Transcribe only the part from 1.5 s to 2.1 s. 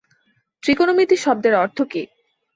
অর্থ কী?